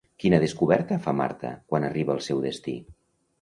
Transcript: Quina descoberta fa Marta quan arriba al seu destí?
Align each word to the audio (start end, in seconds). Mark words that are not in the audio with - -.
Quina 0.21 0.37
descoberta 0.43 0.97
fa 1.03 1.13
Marta 1.19 1.51
quan 1.73 1.85
arriba 1.91 2.15
al 2.17 2.25
seu 2.29 2.43
destí? 2.49 2.75